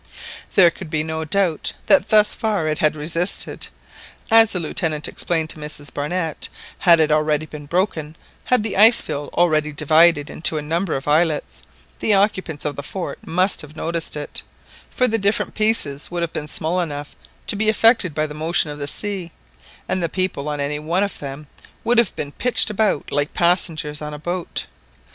[0.55, 3.67] There could be no doubt that thus far it had resisted.
[4.31, 8.99] As the Lieutenant explained to Mrs Barnett, had it already been broken, had the ice
[8.99, 11.61] field already divided into a number of islets,
[11.99, 14.41] the occupants of the fort must have noticed it,
[14.89, 17.15] for the different pieces would have been small enough
[17.45, 19.31] to be affected by the motion of the sea,
[19.87, 21.45] and the people on any one of them
[21.83, 24.65] would have been pitched about like passengers on a boat.